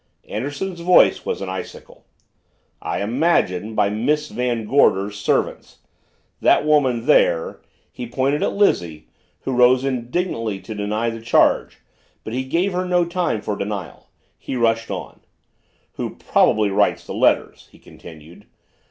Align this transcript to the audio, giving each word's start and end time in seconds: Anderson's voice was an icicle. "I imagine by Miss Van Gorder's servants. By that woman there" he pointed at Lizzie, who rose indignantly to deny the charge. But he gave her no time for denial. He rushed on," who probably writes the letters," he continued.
Anderson's 0.27 0.79
voice 0.79 1.27
was 1.27 1.41
an 1.41 1.49
icicle. 1.49 2.07
"I 2.81 3.03
imagine 3.03 3.75
by 3.75 3.91
Miss 3.91 4.29
Van 4.29 4.65
Gorder's 4.65 5.15
servants. 5.15 5.77
By 6.41 6.45
that 6.45 6.65
woman 6.65 7.05
there" 7.05 7.61
he 7.91 8.07
pointed 8.07 8.41
at 8.41 8.53
Lizzie, 8.55 9.09
who 9.41 9.51
rose 9.51 9.85
indignantly 9.85 10.59
to 10.61 10.73
deny 10.73 11.11
the 11.11 11.21
charge. 11.21 11.81
But 12.23 12.33
he 12.33 12.45
gave 12.45 12.73
her 12.73 12.85
no 12.85 13.05
time 13.05 13.41
for 13.43 13.55
denial. 13.55 14.09
He 14.39 14.55
rushed 14.55 14.89
on," 14.89 15.19
who 15.97 16.15
probably 16.15 16.71
writes 16.71 17.05
the 17.05 17.13
letters," 17.13 17.69
he 17.71 17.77
continued. 17.77 18.47